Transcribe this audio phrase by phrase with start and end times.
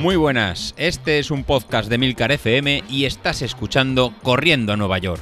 [0.00, 4.96] Muy buenas, este es un podcast de Milcar FM y estás escuchando Corriendo a Nueva
[4.96, 5.20] York.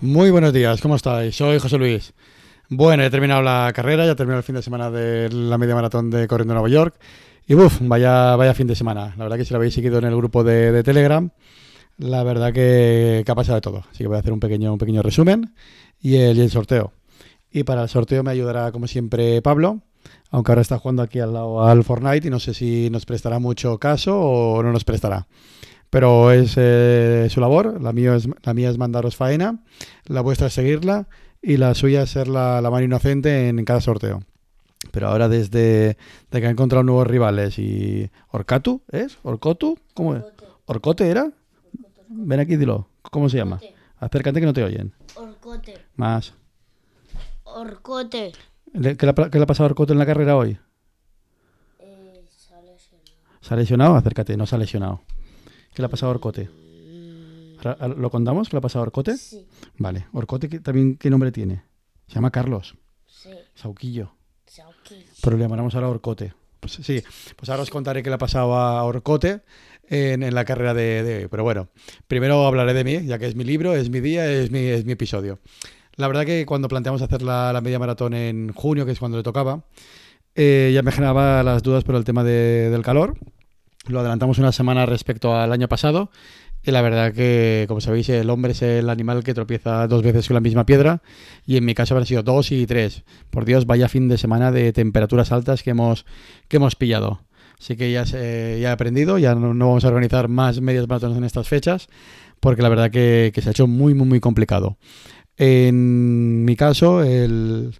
[0.00, 1.34] Muy buenos días, ¿cómo estáis?
[1.34, 2.14] Soy José Luis.
[2.68, 5.74] Bueno, he terminado la carrera, ya he terminado el fin de semana de la media
[5.74, 6.94] maratón de Corriendo a Nueva York.
[7.48, 9.14] Y uff, vaya, vaya fin de semana.
[9.16, 11.28] La verdad que si lo habéis seguido en el grupo de, de Telegram,
[11.98, 13.84] la verdad que, que, ha pasado de todo.
[13.90, 15.54] Así que voy a hacer un pequeño, un pequeño resumen
[16.00, 16.92] y el, y el sorteo.
[17.50, 19.80] Y para el sorteo me ayudará, como siempre, Pablo,
[20.30, 23.38] aunque ahora está jugando aquí al lado al Fortnite y no sé si nos prestará
[23.38, 25.26] mucho caso o no nos prestará.
[25.88, 29.62] Pero es eh, su labor, la mía, es, la mía es mandaros faena,
[30.04, 31.08] la vuestra es seguirla
[31.40, 34.20] y la suya es ser la, la mano inocente en cada sorteo.
[34.90, 35.96] Pero ahora desde
[36.30, 38.10] de que ha encontrado nuevos rivales y...
[38.30, 38.82] ¿Orcatu?
[38.90, 39.18] ¿Es?
[39.22, 39.78] ¿Orcotu?
[39.94, 40.24] ¿Cómo es?
[40.66, 41.30] ¿Orcote era?
[42.08, 42.88] Ven aquí, dilo.
[43.10, 43.60] ¿Cómo se llama?
[43.98, 44.92] Acércate que no te oyen.
[45.14, 45.74] Orcote.
[45.96, 46.34] Más.
[47.44, 48.32] Orcote.
[48.72, 50.58] ¿Le- ¿Qué le, ha- qué le ha pasado a Orcote en la carrera hoy?
[51.78, 52.96] Eh, sale ese-
[53.40, 53.94] ¿Se ha lesionado?
[53.94, 55.02] Acércate, no se ha lesionado.
[55.74, 56.50] ¿Qué le ha pasado a Orcote?
[57.64, 58.48] Ahora ¿Lo contamos?
[58.48, 59.16] ¿Qué le ha pasado a Orcote?
[59.16, 59.46] Sí,
[59.78, 60.06] Vale.
[60.12, 61.64] ¿Orcote qué- también qué nombre tiene?
[62.06, 62.76] Se llama Carlos.
[63.06, 63.30] sí.
[63.54, 64.12] Sauquillo.
[64.46, 65.04] Sauki.
[65.22, 66.34] Pero le llamaremos ahora Orcote.
[66.60, 67.02] Pues sí,
[67.36, 69.42] pues ahora os contaré qué le ha pasado a Orcote
[69.88, 71.28] en, la carrera de, hoy.
[71.30, 71.68] Pero bueno,
[72.08, 74.84] primero hablaré de mí, ya que es mi libro, es mi día, es mi, es
[74.84, 75.38] mi episodio.
[75.96, 79.22] La verdad que cuando planteamos hacer la, media maratón en junio, que es cuando le
[79.22, 79.64] tocaba,
[80.34, 83.18] eh, ya me generaba las dudas por el tema de- del calor.
[83.86, 86.10] Lo adelantamos una semana respecto al año pasado.
[86.66, 90.26] Y la verdad que, como sabéis, el hombre es el animal que tropieza dos veces
[90.26, 91.00] con la misma piedra.
[91.46, 93.04] Y en mi caso habrán sido dos y tres.
[93.30, 96.04] Por Dios, vaya fin de semana de temperaturas altas que hemos,
[96.48, 97.20] que hemos pillado.
[97.58, 101.16] Así que ya, ya he aprendido, ya no, no vamos a organizar más medias maratones
[101.16, 101.88] en estas fechas,
[102.40, 104.76] porque la verdad que, que se ha hecho muy, muy, muy complicado.
[105.36, 107.74] En mi caso, el,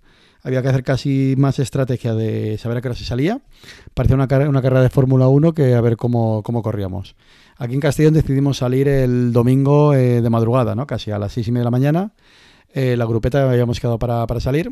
[0.46, 3.40] había que hacer casi más estrategia de saber a qué hora se salía.
[3.94, 7.16] Parecía una, una carrera de Fórmula 1 que a ver cómo, cómo corríamos.
[7.56, 10.86] Aquí en Castellón decidimos salir el domingo eh, de madrugada, ¿no?
[10.86, 12.12] casi a las seis y media de la mañana.
[12.72, 14.70] Eh, la grupeta habíamos quedado para, para salir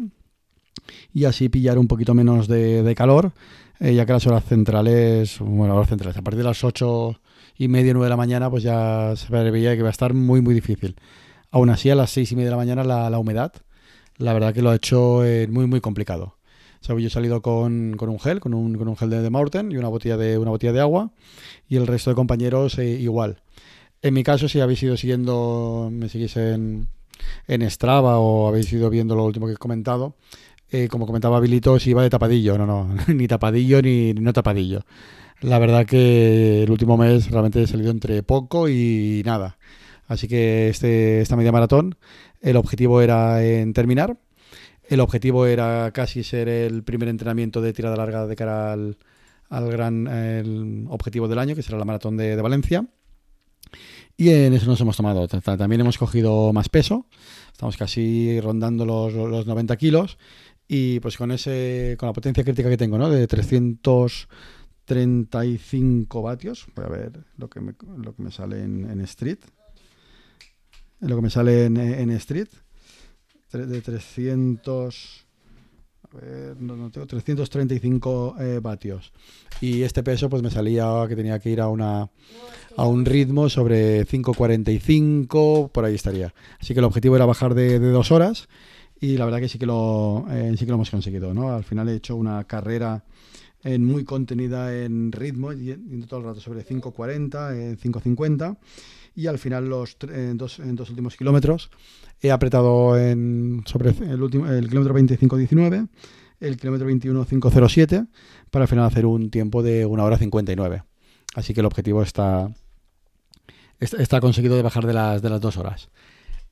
[1.13, 3.33] y así pillar un poquito menos de, de calor,
[3.81, 7.21] eh, ya que las horas centrales, bueno, horas centrales, a partir de las ocho
[7.57, 10.41] y media, nueve de la mañana, pues ya se veía que va a estar muy,
[10.41, 10.97] muy difícil.
[11.51, 13.53] Aún así, a las seis y media de la mañana, la, la humedad,
[14.17, 16.37] la verdad que lo ha hecho eh, muy, muy complicado.
[16.87, 19.31] Yo he salido con, con un gel, con un, con un gel de, de
[19.71, 21.13] y una botella de, una botella de agua,
[21.67, 23.41] y el resto de compañeros eh, igual.
[24.03, 26.89] En mi caso, si habéis ido siguiendo, me seguís en,
[27.49, 30.15] en Strava o habéis ido viendo lo último que he comentado,
[30.71, 34.81] eh, como comentaba Bilito, si iba de tapadillo, no, no, ni tapadillo ni, no tapadillo.
[35.41, 39.59] La verdad que el último mes realmente he entre poco y nada.
[40.07, 41.97] Así que este, esta media maratón,
[42.41, 44.19] el objetivo era en terminar.
[44.89, 48.97] El objetivo era casi ser el primer entrenamiento de tirada larga de cara al,
[49.51, 52.87] gran objetivo del año, que será la maratón de, Valencia.
[54.17, 55.27] Y en eso nos hemos tomado.
[55.27, 57.07] Ta- ta- También hemos cogido más peso.
[57.53, 60.19] Estamos casi rondando los, los 90 kilos.
[60.67, 63.09] Y pues con ese con la potencia crítica que tengo, ¿no?
[63.11, 66.67] De 335 vatios.
[66.75, 69.39] Voy a ver lo que me, lo que me sale en, Street.
[71.01, 72.49] Lo que me sale en, en Street.
[73.53, 75.25] Tre- De 300...
[76.13, 79.13] A ver, no, no tengo 335 eh, vatios.
[79.61, 82.09] Y este peso pues me salía que tenía que ir a una
[82.77, 86.33] a un ritmo sobre 5.45, por ahí estaría.
[86.61, 88.49] Así que el objetivo era bajar de dos horas
[89.01, 91.35] y la verdad que sí que lo, eh, sí que lo hemos conseguido.
[91.35, 91.53] ¿no?
[91.53, 93.05] Al final he hecho una carrera
[93.63, 98.59] en muy contenida en ritmo, yendo todo el rato sobre 5.40, eh, 5.50
[99.17, 101.71] y al final los en dos, en dos últimos kilómetros
[102.21, 105.89] he apretado en, sobre el, último, el kilómetro 25.19,
[106.41, 108.09] el kilómetro 21.507
[108.51, 110.83] para al final hacer un tiempo de 1 hora 59.
[111.35, 112.51] Así que el objetivo está,
[113.81, 115.91] está, está conseguido de bajar de las, de las dos horas.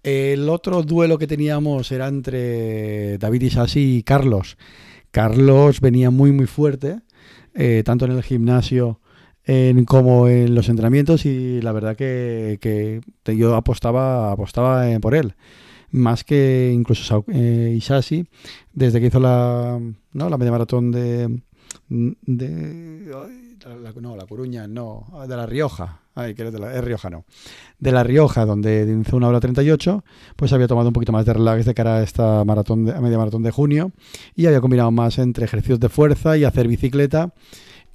[0.02, 4.56] El otro duelo que teníamos era entre David Isasi y Carlos.
[5.10, 7.00] Carlos venía muy muy fuerte,
[7.54, 9.00] eh, tanto en el gimnasio
[9.86, 15.34] como en los entrenamientos y la verdad que, yo apostaba, apostaba eh, por él.
[15.90, 18.26] Más que incluso eh, Isasi,
[18.72, 19.78] desde que hizo la,
[20.12, 20.30] ¿no?
[20.30, 21.42] la media maratón de,
[21.88, 23.12] de
[24.00, 27.24] no, La Coruña, no, de La Rioja, ay, que es, de la, es riojano,
[27.78, 30.04] de La Rioja, donde hizo una hora 38,
[30.36, 33.00] pues había tomado un poquito más de relax de cara a esta maratón de, a
[33.00, 33.92] media maratón de junio
[34.34, 37.34] y había combinado más entre ejercicios de fuerza y hacer bicicleta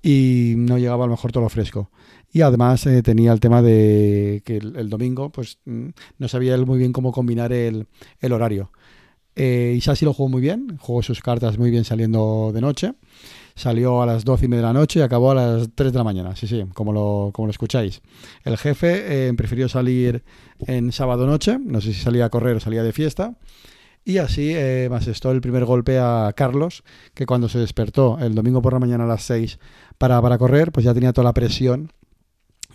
[0.02, 1.92] y no llegaba a lo mejor todo lo fresco.
[2.32, 5.88] Y además eh, tenía el tema de que el, el domingo pues mm,
[6.18, 7.88] no sabía él muy bien cómo combinar el,
[8.20, 8.72] el horario.
[9.38, 12.94] Eh, Isasi lo jugó muy bien, jugó sus cartas muy bien saliendo de noche.
[13.58, 15.98] Salió a las 12 y media de la noche y acabó a las 3 de
[15.98, 16.36] la mañana.
[16.36, 18.02] Sí, sí, como lo, como lo escucháis.
[18.44, 20.24] El jefe eh, prefirió salir
[20.68, 23.36] en sábado noche, no sé si salía a correr o salía de fiesta.
[24.06, 26.84] Y así eh, asestó el primer golpe a Carlos,
[27.16, 29.58] que cuando se despertó el domingo por la mañana a las 6
[29.98, 31.92] para, para correr, pues ya tenía toda la presión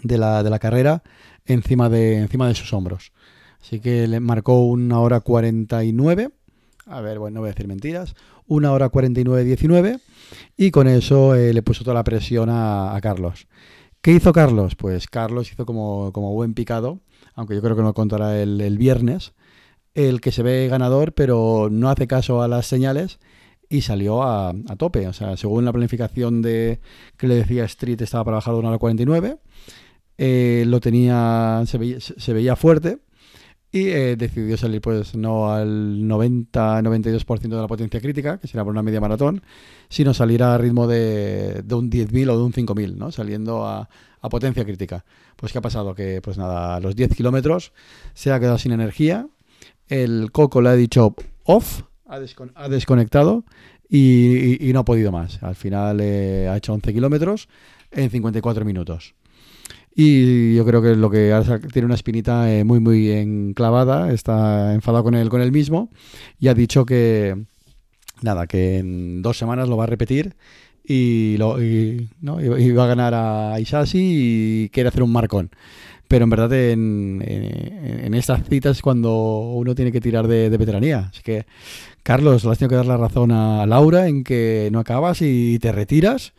[0.03, 1.05] de la, de la carrera
[1.47, 3.13] encima de, encima de sus hombros.
[3.61, 6.33] Así que le marcó una hora 49.
[6.87, 8.15] A ver, bueno, no voy a decir mentiras.
[8.47, 10.01] Una hora 49-19.
[10.57, 13.47] Y con eso eh, le puso toda la presión a, a Carlos.
[14.01, 14.75] ¿Qué hizo Carlos?
[14.75, 17.01] Pues Carlos hizo como, como buen picado,
[17.35, 19.33] aunque yo creo que no contará el, el viernes,
[19.95, 23.21] el que se ve ganador, pero no hace caso a las señales
[23.69, 25.07] y salió a, a tope.
[25.07, 26.81] O sea, según la planificación de
[27.17, 29.39] que le decía Street, estaba para bajar de una hora 49.
[30.19, 32.99] Eh, lo tenía, se veía fuerte
[33.73, 38.71] y eh, decidió salir pues no al 90-92% de la potencia crítica, que será por
[38.71, 39.43] una media maratón,
[39.89, 43.11] sino salir a ritmo de, de un 10.000 o de un 5.000, ¿no?
[43.11, 43.89] saliendo a,
[44.21, 45.07] a, potencia crítica.
[45.37, 45.95] Pues ¿qué ha pasado?
[45.95, 47.73] Que pues nada, a los 10 kilómetros
[48.13, 49.27] se ha quedado sin energía,
[49.89, 51.15] el coco le ha dicho
[51.45, 53.45] off, ha, descon ha desconectado
[53.89, 55.43] y, no ha podido más.
[55.43, 57.49] Al final eh, ha hecho 11 kilómetros
[57.91, 59.15] en 54 minutos.
[59.95, 61.39] Y yo creo que lo que
[61.73, 65.91] tiene una espinita eh, muy, muy enclavada, está enfadado con él, con él mismo,
[66.39, 67.45] y ha dicho que,
[68.23, 70.35] nada, que en dos semanas lo va a repetir
[70.85, 72.41] y, lo, y, ¿no?
[72.41, 75.51] y va a ganar a Isasi y quiere hacer un marcón.
[76.09, 80.51] Pero en verdad en, en, en estas citas es cuando uno tiene que tirar de,
[80.51, 81.09] de, veteranía.
[81.11, 81.47] Así que,
[82.03, 85.59] Carlos, le has tenido que dar la razón a Laura en que no acabas y
[85.59, 86.35] te retiras.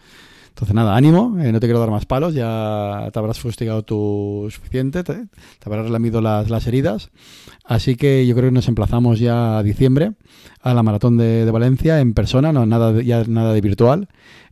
[0.53, 4.47] Entonces, nada, ánimo, eh, no te quiero dar más palos, ya te habrás fustigado tú
[4.51, 7.09] suficiente, te, te habrás relamido las, las, heridas.
[7.65, 10.11] Así que yo creo que nos emplazamos ya a diciembre
[10.61, 14.09] a la maratón de, de Valencia en persona, no nada ya nada de virtual,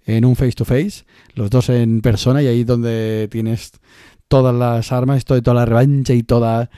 [0.07, 1.06] en un face to face,
[1.36, 3.74] los dos en persona y ahí donde tienes
[4.27, 6.71] todas las armas, toda, toda la revancha y toda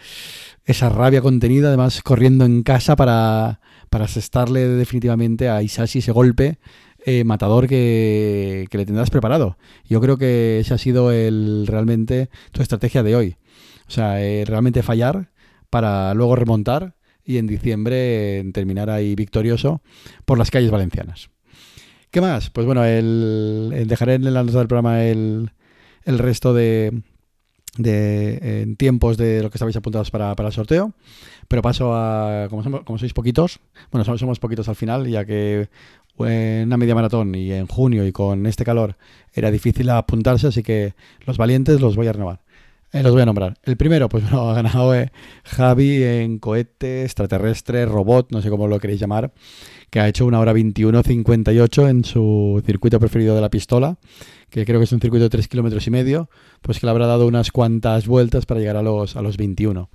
[0.65, 6.59] esa rabia contenida, además corriendo en casa para, para asestarle definitivamente a Isashi ese golpe
[7.05, 9.57] eh, matador que, le tendrás preparado.
[9.85, 13.35] Yo creo que ese ha sido el realmente tu estrategia de hoy.
[13.87, 15.31] O sea, eh, realmente fallar
[15.69, 16.95] para luego remontar
[17.25, 19.81] y en diciembre eh, terminar ahí victorioso
[20.25, 21.29] por las calles valencianas.
[22.11, 22.49] ¿Qué más?
[22.49, 25.49] Pues bueno, el, dejaré en la nota del programa el,
[26.05, 27.01] resto de,
[27.77, 30.93] de en tiempos de lo que estabais apuntados para, el sorteo.
[31.47, 33.59] Pero paso a, como, sois poquitos,
[33.91, 35.69] bueno, somos, poquitos al final, ya que
[36.17, 38.95] una media maratón y en junio y con este calor
[39.33, 40.93] era difícil apuntarse, así que
[41.25, 42.39] los valientes los voy a renovar.
[42.93, 43.57] Eh, los voy a nombrar.
[43.63, 45.11] El primero, pues bueno, ha ganado eh,
[45.43, 49.33] Javi en cohete, extraterrestre, robot, no sé cómo lo queréis llamar,
[49.89, 53.97] que ha hecho una hora 21.58 en su circuito preferido de la pistola,
[54.51, 56.29] que creo que es un circuito de 3 kilómetros y medio,
[56.61, 59.89] pues que le habrá dado unas cuantas vueltas para llegar a los, a los 21.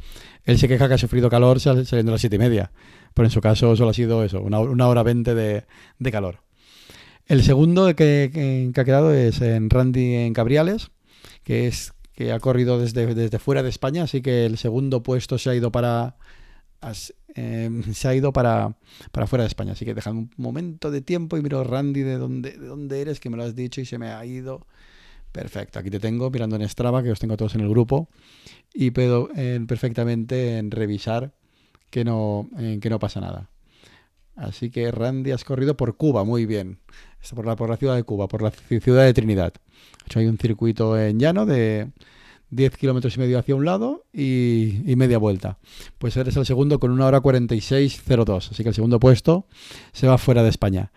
[0.44, 2.72] Él se queja que ha sufrido calor saliendo a las 7 y media,
[3.14, 6.40] pero en su caso solo ha sido eso, una, hora 20 de, calor.
[7.26, 10.90] El segundo que, que, ha quedado es en Randy en Cabriales,
[11.44, 15.38] que es que ha corrido desde, desde fuera de España, así que el segundo puesto
[15.38, 16.16] se ha ido para
[17.34, 18.76] eh, se ha ido para,
[19.12, 19.72] para fuera de España.
[19.72, 23.20] Así que déjame un momento de tiempo y miro Randy de dónde, de dónde eres,
[23.20, 24.66] que me lo has dicho y se me ha ido.
[25.32, 28.08] Perfecto, aquí te tengo mirando en Strava, que os tengo todos en el grupo,
[28.72, 31.34] y puedo eh, perfectamente en revisar
[31.90, 33.50] que no, eh, que no pasa nada.
[34.36, 36.78] Así que Randy has corrido por Cuba, muy bien.
[37.34, 39.52] Por la, por la ciudad de Cuba, por la ciudad de Trinidad.
[39.52, 41.90] De hecho, hay un circuito en llano de
[42.50, 45.58] 10 kilómetros y medio hacia un lado y, y, media vuelta.
[45.98, 48.50] Pues eres el segundo con una hora 46.02.
[48.52, 49.46] Así que el segundo puesto
[49.92, 50.92] se va fuera de España.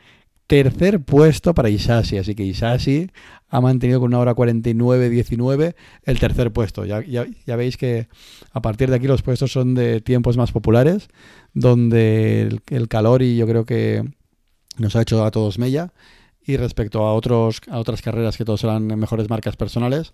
[0.51, 3.09] Tercer puesto para Isashi, así que Isashi
[3.47, 6.83] ha mantenido con una hora 49.19 el tercer puesto.
[6.83, 8.09] Ya, ya, veis que
[8.51, 11.07] a partir de aquí los puestos son de tiempos más populares,
[11.53, 14.03] donde el, el calor y yo creo que
[14.77, 15.93] nos ha hecho a todos mella.
[16.45, 20.13] Y respecto a, otros, a otras carreras que todos eran mejores marcas personales,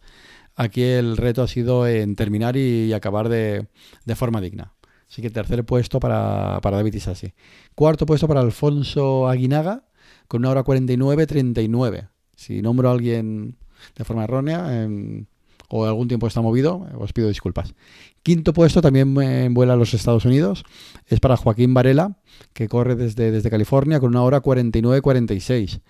[0.55, 3.65] aquí el reto ha sido en terminar y, acabar de,
[4.05, 4.75] de forma digna.
[5.09, 7.33] Así que tercer puesto para, para David Isasi.
[7.73, 9.87] Cuarto puesto para Alfonso Aguinaga,
[10.27, 12.09] con una hora 49.39.
[12.35, 13.55] Si nombro a alguien
[13.95, 15.25] de forma errónea eh,
[15.69, 17.73] o algún tiempo está movido, os pido disculpas.
[18.23, 20.63] Quinto puesto también eh, vuela a los Estados Unidos.
[21.07, 22.17] Es para Joaquín Varela,
[22.53, 25.81] que corre desde, desde California con una hora 49.46.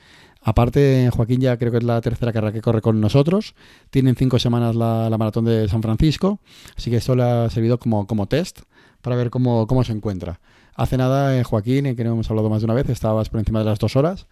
[0.41, 3.53] Aparte, Joaquín ya creo que es la tercera carrera que corre con nosotros.
[3.89, 6.39] Tienen cinco semanas la, la maratón de San Francisco,
[6.75, 8.61] así que esto le ha servido como, como test
[9.01, 10.39] para ver cómo, cómo se encuentra.
[10.77, 13.39] Hace nada, eh, Joaquín, eh, que no hemos hablado más de una vez, estabas por
[13.39, 14.27] encima de las dos horas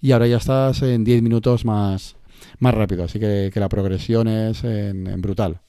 [0.00, 2.16] y ahora ya estás en 10 minutos más,
[2.58, 5.60] más rápido, así que, la progresión es en- brutal.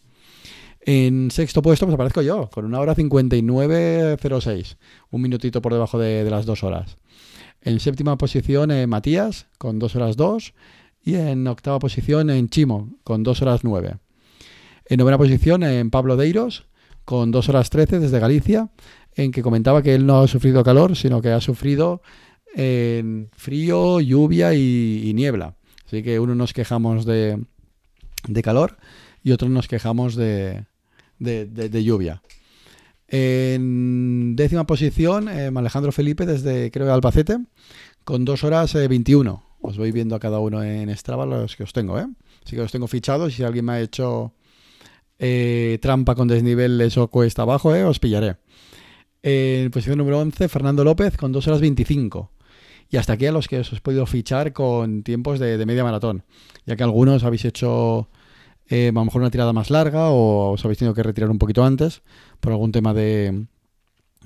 [0.84, 4.78] En sexto puesto, pues aparezco yo, con una hora 59.06,
[5.12, 6.98] un minutito por debajo de, las dos horas.
[7.62, 10.54] En séptima posición, eh, Matías, con dos horas 2,
[11.04, 13.98] y en octava posición, en Chimo, con dos horas 9.
[14.86, 16.66] En novena posición, en Pablo Deiros,
[17.06, 18.70] con dos horas 13 desde Galicia,
[19.16, 22.02] en que comentaba que él no ha sufrido calor, sino que ha sufrido
[22.56, 25.56] en frío, lluvia y, niebla.
[25.86, 27.44] Así que uno nos quejamos de,
[28.28, 28.78] de calor
[29.24, 30.66] y otros nos quejamos de,
[31.20, 32.22] de- lluvia.
[33.08, 37.40] En décima posición, eh, Alejandro Felipe desde, creo, Albacete,
[38.06, 39.44] con 2 horas eh, 21.
[39.60, 42.08] Os voy viendo a cada uno en Strava los que os tengo, ¿eh?
[42.46, 44.34] Así que os tengo fichados y si alguien me ha hecho
[45.20, 47.84] eh, trampa con desniveles o cuesta abajo, ¿eh?
[47.84, 48.38] os pillaré.
[49.24, 52.32] En posición número 11, Fernando López con 2 horas 25.
[52.90, 56.24] Y hasta aquí a los que os he podido fichar con tiempos de, media maratón,
[56.66, 58.10] ya que algunos habéis hecho
[58.68, 61.38] eh, a lo mejor una tirada más larga o os habéis tenido que retirar un
[61.38, 62.02] poquito antes
[62.40, 63.46] por algún tema de,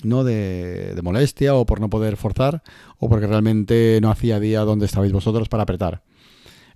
[0.03, 0.23] ¿no?
[0.23, 2.63] de, de molestia o por no poder forzar
[2.97, 6.03] o porque realmente no hacía día donde estabais vosotros para apretar.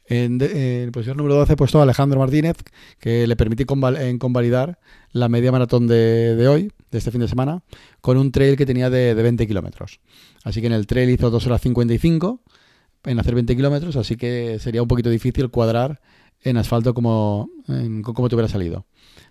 [0.05, 0.39] En,
[0.91, 2.57] posición número 12 he puesto a Alejandro Martínez,
[2.99, 3.65] que le permití
[3.99, 4.79] en convalidar
[5.11, 7.63] la media maratón de, de hoy, de este fin de semana,
[8.01, 9.99] con un trail que tenía de, de 20 kilómetros.
[10.43, 12.41] Así que en el trail hizo 2 horas 55
[13.05, 16.01] en hacer 20 kilómetros, así que sería un poquito difícil cuadrar
[16.41, 18.85] en asfalto como, en- te hubiera salido.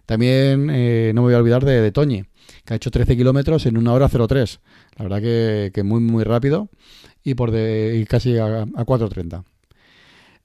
[0.07, 2.25] También eh, no me voy a olvidar de, de Toñi,
[2.65, 4.61] que ha hecho 13 kilómetros en 1 hora 03.
[4.97, 6.69] La verdad que, que muy, muy rápido
[7.23, 9.45] y por de, y casi a, a 4.30.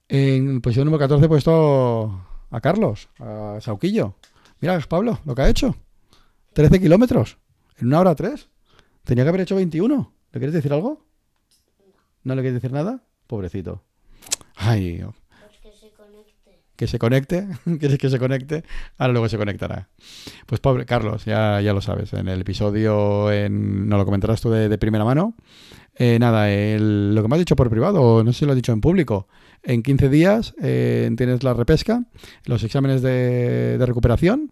[0.08, 4.16] En posición número 14 he puesto a Carlos, a Sauquillo.
[4.60, 5.76] Mira, Pablo, lo que ha hecho.
[6.54, 7.38] 13 kilómetros
[7.78, 8.48] en una hora 3.
[9.04, 10.12] Tenía que haber hecho 21.
[10.32, 11.04] ¿Le quieres decir algo?
[12.22, 13.02] ¿No le quieres decir nada?
[13.26, 13.82] Pobrecito.
[14.56, 16.62] Ay, Pues que se conecte.
[16.76, 17.48] que se conecte.
[17.78, 18.64] ¿Quieres que se conecte?
[18.98, 19.88] Ahora luego se conectará.
[20.46, 22.12] Pues pobre Carlos, ya, ya lo sabes.
[22.14, 25.34] En el episodio, en, no lo comentarás tú de, de primera mano.
[25.96, 28.56] Eh, nada, el- lo que me has dicho por privado, no sé si lo has
[28.56, 29.28] dicho en público.
[29.62, 32.04] En 15 días eh, tienes la repesca,
[32.46, 34.50] los exámenes de, de recuperación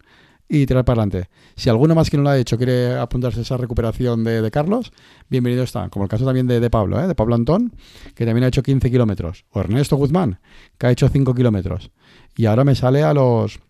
[0.53, 1.31] y tirar para adelante.
[1.57, 4.93] Si alguno más que no lo ha hecho quiere apuntarse a esa recuperación de, Carlos,
[5.31, 5.89] bienvenido está.
[5.89, 7.07] Como el caso también de, Pablo, ¿eh?
[7.07, 7.73] de Pablo Antón,
[8.15, 9.47] que también ha hecho 15 kilómetros.
[9.53, 10.41] O Ernesto Guzmán,
[10.77, 11.91] que ha hecho 5 kilómetros.
[12.37, 13.61] Y ahora me sale a los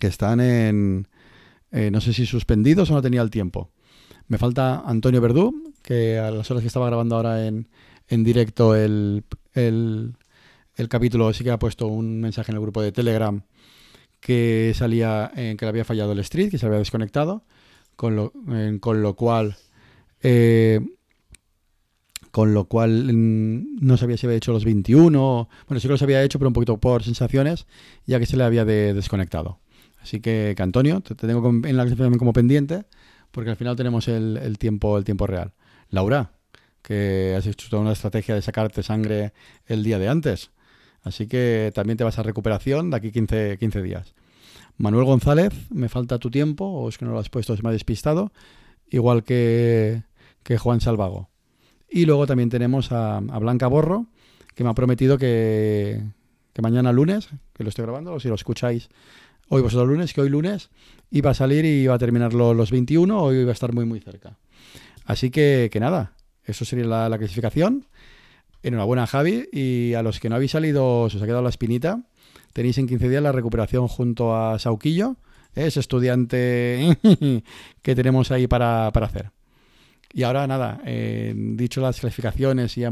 [0.00, 1.06] que están en,
[1.70, 3.70] eh, no sé si suspendidos o no tenía el tiempo.
[4.26, 7.68] Me falta Antonio Verdú, que a las horas que estaba grabando ahora en,
[8.08, 9.22] en directo el,
[9.54, 13.40] el capítulo sí que ha puesto un mensaje en el grupo de Telegram
[14.20, 17.44] que salía en que le había fallado el street, que se había desconectado,
[17.96, 18.32] con lo,
[18.80, 19.56] con lo cual
[20.22, 20.80] eh,
[22.30, 26.02] con lo cual mm, no sabía si había hecho los 21, bueno, sí que los
[26.02, 27.66] había hecho, pero un poquito por sensaciones,
[28.06, 29.58] ya que se le había de- desconectado.
[30.00, 32.84] Así que, Antonio, te, te tengo en la clasificación como pendiente,
[33.32, 35.52] porque al final tenemos el, el tiempo, el tiempo real.
[35.90, 36.32] Laura,
[36.82, 39.32] que has hecho toda una estrategia de sacarte sangre
[39.66, 40.50] el día de antes.
[41.02, 44.14] Así que también te vas a recuperación de aquí 15, 15 días.
[44.76, 47.68] Manuel González, me falta tu tiempo, o es que no lo has puesto, se me
[47.68, 48.32] ha despistado,
[48.90, 50.02] igual que,
[50.42, 51.28] que Juan Salvago.
[51.90, 54.06] Y luego también tenemos a, Blanca Borro,
[54.54, 56.02] que me ha prometido que,
[56.52, 58.88] que mañana lunes, que lo estoy grabando, o si lo escucháis
[59.48, 60.70] hoy vosotros lunes, que hoy lunes
[61.10, 63.84] iba a salir y iba a terminar lo- los 21 o iba a estar muy
[63.84, 64.38] muy cerca.
[65.04, 66.12] Así que, que nada,
[66.44, 67.86] eso sería la clasificación.
[68.62, 72.02] Enhorabuena Javi y a los que no habéis salido, se os ha quedado la espinita,
[72.52, 75.16] tenéis en 15 días la recuperación junto a Sauquillo,
[75.54, 75.66] ¿eh?
[75.66, 76.98] ese estudiante
[77.82, 79.30] que tenemos ahí para, para hacer.
[80.12, 82.82] Y ahora nada, eh, dicho las clasificaciones y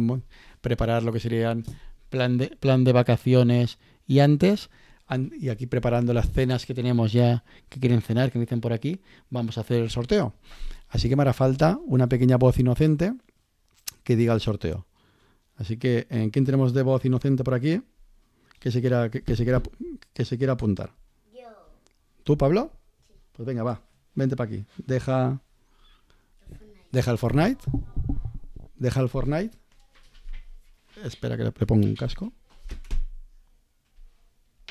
[0.60, 1.64] preparar lo que serían
[2.10, 4.70] plan de, plan de vacaciones y antes,
[5.06, 8.60] an- y aquí preparando las cenas que tenemos ya que quieren cenar, que me dicen
[8.60, 10.34] por aquí, vamos a hacer el sorteo.
[10.88, 13.12] Así que me hará falta una pequeña voz inocente
[14.04, 14.87] que diga el sorteo.
[15.58, 17.82] Así que, ¿en quién tenemos de voz inocente por aquí?
[18.60, 19.60] Que se quiera, que, que se quiera,
[20.14, 20.94] que se quiera apuntar.
[21.32, 21.48] Yo.
[22.24, 22.72] ¿Tú, Pablo?
[23.32, 23.82] Pues venga, va.
[24.14, 24.64] Vente para aquí.
[24.78, 25.40] Deja.
[26.92, 27.62] Deja el Fortnite.
[28.76, 29.56] Deja el Fortnite.
[31.04, 32.32] Espera que le, pongo un casco.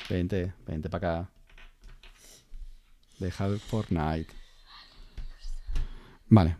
[0.08, 1.30] Vente, vente para acá.
[3.18, 4.32] Deja el Fortnite.
[6.28, 6.56] Vale.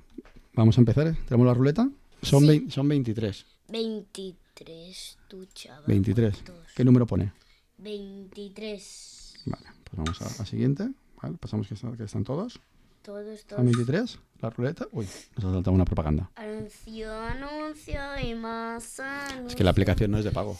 [0.54, 1.06] Vamos a empezar.
[1.06, 1.16] ¿eh?
[1.26, 1.88] ¿Tenemos la ruleta?
[2.22, 2.66] Son, Sí.
[2.70, 3.46] son 23.
[3.68, 4.36] 23.
[4.58, 5.84] 23, tu chaval.
[5.86, 6.34] 23.
[6.34, 6.72] ¿cuántos?
[6.74, 7.32] ¿Qué número pone?
[7.78, 9.34] 23.
[9.46, 10.88] Vale, pues vamos a la siguiente.
[11.22, 12.58] Vale, pasamos que, están- que están todos.
[13.02, 13.64] Todos, ¿Están todos.
[13.76, 14.18] 23?
[14.40, 14.86] La ruleta.
[14.92, 15.06] Uy,
[15.36, 16.30] nos ha saltado una propaganda.
[16.36, 19.46] Anuncio, anuncio y más anuncio.
[19.48, 20.56] Es que la aplicación no es de pago.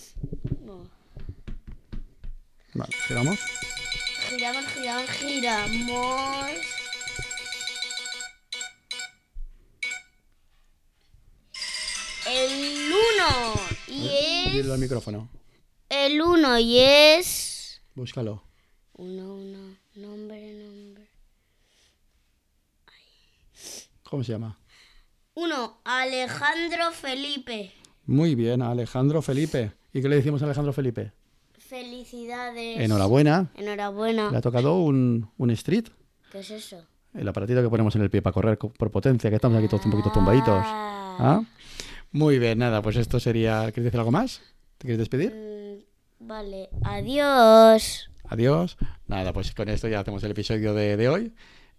[0.64, 0.88] No.
[2.74, 3.38] Vale, giramos.
[4.30, 6.50] Giramos, giramos, giramos.
[12.26, 12.77] El
[13.28, 14.80] 1 y Dilo al es.
[14.80, 15.28] micrófono.
[15.88, 17.80] El 1 y es.
[17.94, 18.42] Búscalo.
[18.94, 19.58] 1, 1.
[19.96, 21.08] Nombre, nombre.
[24.04, 24.58] ¿Cómo se llama?
[25.34, 25.80] 1.
[25.84, 27.72] Alejandro Felipe.
[28.06, 29.72] Muy bien, Alejandro Felipe.
[29.92, 31.12] ¿Y qué le decimos a Alejandro Felipe?
[31.58, 32.80] Felicidades.
[32.80, 33.50] Enhorabuena.
[33.54, 34.30] Enhorabuena.
[34.30, 35.88] Le ha tocado un, un street.
[36.32, 36.82] ¿Qué es eso?
[37.14, 39.68] El aparatito que ponemos en el pie para correr co- por potencia, que estamos aquí
[39.68, 40.62] todos un poquito tumbaditos.
[40.64, 41.42] ¿Ah?
[42.10, 43.62] Muy bien, nada, pues esto sería...
[43.72, 44.40] ¿Quieres decir algo más?
[44.78, 45.32] ¿Te quieres despedir?
[45.32, 48.10] Mm, Vale, adiós.
[48.24, 48.76] Adiós.
[49.06, 51.34] Nada, pues con esto ya hacemos el episodio de, de hoy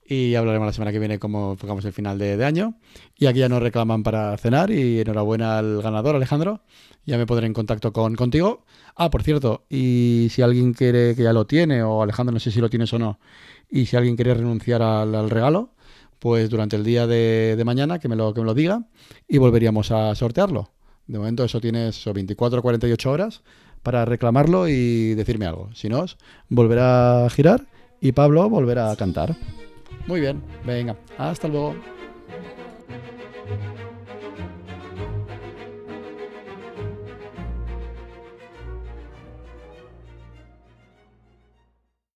[0.06, 2.76] y hablaremos la semana que viene cómo enfocamos el final de, de año.
[3.16, 6.62] Y aquí ya nos reclaman para cenar y enhorabuena al ganador, Alejandro.
[7.06, 8.66] Ya me pondré en contacto con, contigo.
[8.96, 12.52] Ah, por cierto, y si alguien quiere que ya lo tiene, o Alejandro, no sé
[12.52, 13.20] si lo tienes o no,
[13.70, 15.74] y si alguien quiere renunciar al, al regalo,
[16.20, 18.84] pues durante el día de, mañana que me, lo, que me lo diga
[19.28, 20.70] y volveríamos a sortearlo.
[21.08, 23.42] De momento eso tienes eso, 24 o 48 horas
[23.82, 25.70] para reclamarlo y decirme algo.
[25.74, 26.06] Si no,
[26.50, 27.66] volverá a girar
[28.02, 29.36] y Pablo volverá a cantar.
[30.08, 31.76] Muy bien, venga, hasta luego.